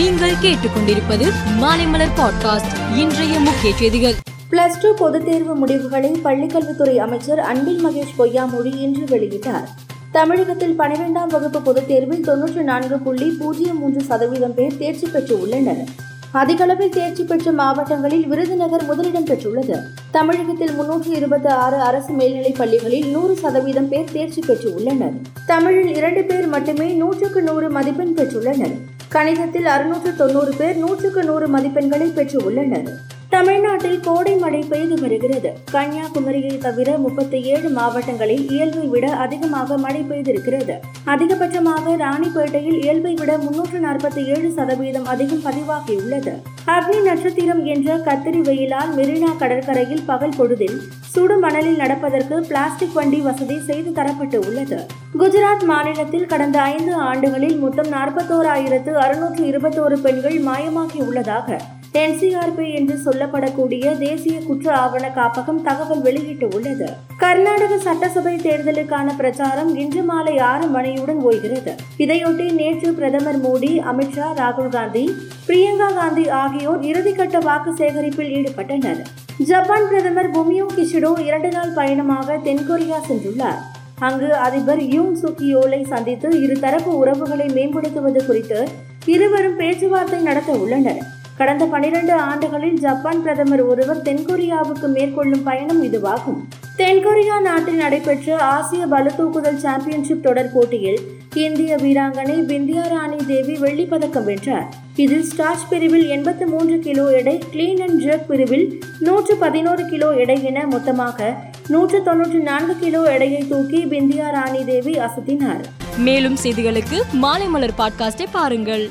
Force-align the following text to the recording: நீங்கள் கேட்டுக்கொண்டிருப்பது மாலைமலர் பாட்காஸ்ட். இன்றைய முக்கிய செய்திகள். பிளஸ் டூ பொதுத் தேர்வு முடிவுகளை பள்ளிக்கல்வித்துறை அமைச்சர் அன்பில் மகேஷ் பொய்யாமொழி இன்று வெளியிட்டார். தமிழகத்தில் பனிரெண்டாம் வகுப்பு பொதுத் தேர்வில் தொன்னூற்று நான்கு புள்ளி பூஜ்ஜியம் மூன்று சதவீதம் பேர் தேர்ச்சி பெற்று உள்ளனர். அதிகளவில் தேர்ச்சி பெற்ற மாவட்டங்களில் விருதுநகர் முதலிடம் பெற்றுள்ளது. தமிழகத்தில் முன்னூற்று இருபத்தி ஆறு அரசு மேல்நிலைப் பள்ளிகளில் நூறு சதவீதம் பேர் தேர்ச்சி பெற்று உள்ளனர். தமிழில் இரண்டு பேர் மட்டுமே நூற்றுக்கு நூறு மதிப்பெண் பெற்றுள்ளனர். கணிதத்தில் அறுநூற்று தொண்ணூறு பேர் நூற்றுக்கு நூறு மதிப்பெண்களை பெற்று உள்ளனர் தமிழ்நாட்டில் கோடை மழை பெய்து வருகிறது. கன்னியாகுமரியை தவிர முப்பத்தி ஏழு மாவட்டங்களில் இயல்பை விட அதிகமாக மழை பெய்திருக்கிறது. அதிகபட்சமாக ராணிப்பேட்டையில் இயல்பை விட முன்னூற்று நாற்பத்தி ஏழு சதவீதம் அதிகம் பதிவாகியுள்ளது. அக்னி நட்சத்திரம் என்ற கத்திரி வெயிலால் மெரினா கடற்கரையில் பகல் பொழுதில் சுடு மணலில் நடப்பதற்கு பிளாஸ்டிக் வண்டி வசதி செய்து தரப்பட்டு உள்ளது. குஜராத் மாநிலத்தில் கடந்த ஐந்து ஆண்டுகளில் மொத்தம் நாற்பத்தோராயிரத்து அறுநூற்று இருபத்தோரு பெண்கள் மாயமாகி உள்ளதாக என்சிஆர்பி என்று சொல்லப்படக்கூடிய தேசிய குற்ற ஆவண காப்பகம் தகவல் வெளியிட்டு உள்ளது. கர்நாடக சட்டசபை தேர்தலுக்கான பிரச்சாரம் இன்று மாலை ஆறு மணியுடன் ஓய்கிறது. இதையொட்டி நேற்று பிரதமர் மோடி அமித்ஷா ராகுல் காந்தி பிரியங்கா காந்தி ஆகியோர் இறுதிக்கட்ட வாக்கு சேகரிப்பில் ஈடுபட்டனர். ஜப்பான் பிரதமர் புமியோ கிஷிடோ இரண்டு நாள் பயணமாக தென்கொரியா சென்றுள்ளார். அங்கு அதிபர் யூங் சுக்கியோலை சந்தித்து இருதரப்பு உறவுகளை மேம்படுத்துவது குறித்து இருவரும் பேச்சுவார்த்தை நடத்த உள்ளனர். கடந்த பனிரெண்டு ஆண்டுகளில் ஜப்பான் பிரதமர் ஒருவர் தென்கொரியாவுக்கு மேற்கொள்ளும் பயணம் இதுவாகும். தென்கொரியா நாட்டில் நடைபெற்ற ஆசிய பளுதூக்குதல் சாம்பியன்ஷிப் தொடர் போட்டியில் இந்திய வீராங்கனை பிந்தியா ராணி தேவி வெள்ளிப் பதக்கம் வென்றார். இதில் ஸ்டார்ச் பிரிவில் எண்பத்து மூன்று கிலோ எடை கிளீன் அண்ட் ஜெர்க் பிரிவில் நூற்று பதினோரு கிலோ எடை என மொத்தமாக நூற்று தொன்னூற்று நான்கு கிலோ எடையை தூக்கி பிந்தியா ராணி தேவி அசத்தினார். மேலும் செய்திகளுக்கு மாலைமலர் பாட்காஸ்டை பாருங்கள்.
நீங்கள் 0.00 0.34
கேட்டுக்கொண்டிருப்பது 0.42 1.32
மாலைமலர் 1.60 2.16
பாட்காஸ்ட். 2.16 2.96
இன்றைய 2.96 3.40
முக்கிய 3.40 3.76
செய்திகள். 3.76 4.14
பிளஸ் 4.50 4.80
டூ 4.82 4.94
பொதுத் 4.94 5.24
தேர்வு 5.24 5.54
முடிவுகளை 5.54 6.20
பள்ளிக்கல்வித்துறை 6.24 6.96
அமைச்சர் 6.96 7.38
அன்பில் 7.38 7.86
மகேஷ் 7.86 8.20
பொய்யாமொழி 8.20 8.76
இன்று 8.76 9.18
வெளியிட்டார். 9.18 9.64
தமிழகத்தில் 10.12 10.78
பனிரெண்டாம் 10.78 11.26
வகுப்பு 11.28 11.62
பொதுத் 11.62 11.88
தேர்வில் 11.88 12.24
தொன்னூற்று 12.24 12.62
நான்கு 12.62 12.98
புள்ளி 12.98 13.30
பூஜ்ஜியம் 13.30 13.78
மூன்று 13.78 14.00
சதவீதம் 14.00 14.54
பேர் 14.54 14.76
தேர்ச்சி 14.76 15.06
பெற்று 15.06 15.40
உள்ளனர். 15.40 15.84
அதிகளவில் 16.30 16.90
தேர்ச்சி 16.90 17.22
பெற்ற 17.22 17.52
மாவட்டங்களில் 17.52 18.26
விருதுநகர் 18.26 18.84
முதலிடம் 18.84 19.26
பெற்றுள்ளது. 19.26 19.76
தமிழகத்தில் 20.10 20.74
முன்னூற்று 20.74 21.10
இருபத்தி 21.10 21.48
ஆறு 21.48 21.76
அரசு 21.76 22.12
மேல்நிலைப் 22.12 22.58
பள்ளிகளில் 22.58 23.10
நூறு 23.10 23.36
சதவீதம் 23.36 23.88
பேர் 23.88 24.12
தேர்ச்சி 24.12 24.42
பெற்று 24.46 24.74
உள்ளனர். 24.74 25.12
தமிழில் 25.46 25.96
இரண்டு 25.96 26.22
பேர் 26.22 26.46
மட்டுமே 26.46 26.92
நூற்றுக்கு 26.92 27.42
நூறு 27.42 27.70
மதிப்பெண் 27.70 28.14
பெற்றுள்ளனர். 28.16 28.78
கணிதத்தில் 29.10 29.66
அறுநூற்று 29.66 30.10
தொண்ணூறு 30.14 30.52
பேர் 30.56 30.76
நூற்றுக்கு 30.76 31.22
நூறு 31.24 31.46
மதிப்பெண்களை 31.48 32.08
பெற்று 32.12 32.38
உள்ளனர் 32.42 32.90
தமிழ்நாட்டில் 33.30 34.00
கோடை 34.00 34.36
மழை 34.36 34.60
பெய்து 34.70 35.00
வருகிறது. 35.00 35.50
கன்னியாகுமரியை 35.72 36.58
தவிர 36.58 36.98
முப்பத்தி 36.98 37.42
ஏழு 37.42 37.68
மாவட்டங்களில் 37.68 38.50
இயல்பை 38.50 38.86
விட 38.86 39.06
அதிகமாக 39.24 39.76
மழை 39.76 40.02
பெய்திருக்கிறது. 40.02 40.74
அதிகபட்சமாக 41.06 41.94
ராணிப்பேட்டையில் 41.96 42.78
இயல்பை 42.82 43.14
விட 43.14 43.38
முன்னூற்று 43.38 43.78
நாற்பத்தி 43.78 44.24
ஏழு 44.26 44.50
சதவீதம் 44.50 45.06
அதிகம் 45.06 45.44
பதிவாகியுள்ளது. 45.44 46.34
அக்னி 46.66 47.02
நட்சத்திரம் 47.02 47.64
என்ற 47.64 47.96
கத்திரி 47.96 48.40
வெயிலால் 48.40 48.92
மெரினா 48.96 49.36
கடற்கரையில் 49.36 50.04
பகல் 50.06 50.36
பொழுதில் 50.36 50.78
சுடு 51.14 51.38
மணலில் 51.38 51.76
நடப்பதற்கு 51.76 52.40
பிளாஸ்டிக் 52.40 52.94
வண்டி 52.94 53.20
வசதி 53.20 53.60
செய்து 53.60 53.92
தரப்பட்டு 53.92 54.40
உள்ளது. 54.40 54.86
குஜராத் 55.18 55.64
மாநிலத்தில் 55.64 56.26
கடந்த 56.26 56.62
ஐந்து 56.62 56.94
ஆண்டுகளில் 56.94 57.58
மொத்தம் 57.58 57.92
நாற்பத்தோராயிரத்து 57.92 58.92
அறுநூற்று 58.92 59.44
இருபத்தோரு 59.44 59.98
பெண்கள் 60.00 60.40
மாயமாகி 60.40 61.00
உள்ளதாக 61.00 61.60
என்சிஆர்பி 61.94 62.74
என்று 62.74 62.96
சொல்லப்படக்கூடிய 63.04 63.98
தேசிய 63.98 64.40
குற்ற 64.40 64.66
ஆவண 64.78 65.08
காப்பகம் 65.08 65.62
தகவல் 65.62 66.00
வெளியிட்டு 66.00 66.48
உள்ளது. 66.48 66.88
கர்நாடக 67.16 67.78
சட்டசபை 67.78 68.34
தேர்தலுக்கான 68.36 69.16
பிரச்சாரம் 69.16 69.76
இன்று 69.76 70.02
மாலை 70.02 70.38
ஆறு 70.38 70.66
மணியுடன் 70.66 71.20
ஓய்கிறது. 71.22 71.72
இதையொட்டி 71.98 72.52
நேற்று 72.52 72.92
பிரதமர் 72.92 73.40
மோடி 73.46 73.72
அமித்ஷா 73.92 74.28
ராகுல் 74.40 74.68
காந்தி 74.68 75.04
பிரியங்கா 75.48 75.94
காந்தி 75.94 76.28
ஆகியோர் 76.28 76.80
இறுதிக்கட்ட 76.80 77.38
வாக்கு 77.38 77.74
சேகரிப்பில் 77.74 78.32
ஈடுபட்டனர். 78.38 79.02
ஜப்பான் 79.50 79.88
பிரதமர் 79.88 80.30
புமியோ 80.30 80.66
கிஷிடோ 80.76 81.12
இரண்டு 81.28 81.48
நாள் 81.48 81.72
பயணமாக 81.72 82.36
தென்கொரியா 82.36 82.98
சென்றுள்ளார். 83.10 83.60
அங்கு 83.98 84.34
அதிபர் 84.34 84.78
யூங் 84.78 85.14
சுக்கியோலை 85.22 85.86
சந்தித்து 85.86 86.28
இருதரப்பு 86.28 86.92
உறவுகளை 87.02 87.48
மேம்படுத்துவது 87.48 88.26
குறித்து 88.26 88.68
இருவரும் 89.06 89.56
பேச்சுவார்த்தை 89.56 90.20
நடத்த 90.20 90.52
உள்ளனர். 90.52 91.18
கடந்த 91.40 91.64
பனிரெண்டு 91.64 92.12
ஆண்டுகளில் 92.12 92.80
ஜப்பான் 92.80 93.22
பிரதமர் 93.22 93.62
ஒருவர் 93.62 94.02
தென்கொரியாவுக்கு 94.02 94.86
மேற்கொள்ளும் 94.86 95.42
பயணம் 95.42 95.84
இதுவாகும். 95.84 96.40
தென்கொரியா 96.78 97.40
நாட்டில் 97.40 97.74
நடைபெற்ற 97.74 98.38
ஆசிய 98.38 98.86
பளுதூக்குதல் 98.86 99.56
சாம்பியன்ஷிப் 99.56 100.22
தொடர் 100.22 100.50
போட்டியில் 100.52 100.98
இந்திய 101.34 101.76
வீராங்கனை 101.76 102.44
பிந்தியா 102.44 102.88
ராணி 102.88 103.16
தேவி 103.26 103.56
வெள்ளிப் 103.56 103.90
பதக்கம் 103.90 104.24
வென்றார். 104.24 104.68
இதில் 104.96 105.24
ஸ்டார்ச் 105.24 105.68
பிரிவில் 105.68 106.08
எண்பத்து 106.08 106.46
மூன்று 106.46 106.78
கிலோ 106.78 107.12
எடை 107.12 107.42
கிளீன் 107.52 107.80
அண்ட் 107.80 108.02
ஜெர்க் 108.02 108.26
பிரிவில் 108.26 108.80
நூற்று 108.98 109.36
பதினோரு 109.36 109.86
கிலோ 109.86 110.10
எடை 110.10 110.44
என 110.44 110.66
மொத்தமாக 110.66 111.34
நூற்று 111.68 112.02
தொன்னூற்று 112.02 112.38
நான்கு 112.38 112.76
கிலோ 112.78 113.02
எடையை 113.02 113.48
தூக்கி 113.48 113.84
பிந்தியா 113.84 114.30
ராணி 114.30 114.64
தேவி 114.64 114.98
அசத்தினார். 114.98 115.64
மேலும் 115.96 116.36
செய்திகளுக்கு 116.42 117.02
மாலைமலர் 117.22 117.78
பாட்காஸ்டை 117.78 118.26
பாருங்கள். 118.32 118.90